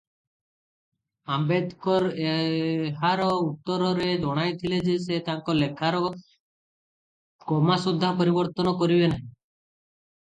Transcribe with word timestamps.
"ଆମ୍ବେଦକର 1.33 2.07
ଏହାର 2.29 3.27
ଉତ୍ତରରେ 3.43 4.07
ଜଣାଇଥିଲେ 4.23 4.81
ଯେ 4.87 4.95
ସେ 5.05 5.21
ତାଙ୍କ 5.31 5.57
ଲେଖାର 5.61 6.01
"କମା 7.53 7.79
ସୁଦ୍ଧା 7.85 8.13
ପରିବର୍ତ୍ତନ 8.23 8.77
କରିବେ 8.81 9.13
ନାହିଁ"।" 9.13 9.25